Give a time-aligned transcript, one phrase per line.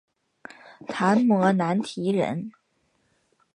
[0.87, 2.51] 昙摩难提人。